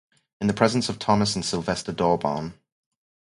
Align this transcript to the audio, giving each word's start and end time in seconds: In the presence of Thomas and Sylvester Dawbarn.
In 0.39 0.47
the 0.47 0.53
presence 0.55 0.89
of 0.89 0.97
Thomas 0.97 1.35
and 1.35 1.45
Sylvester 1.45 1.91
Dawbarn. 1.91 2.55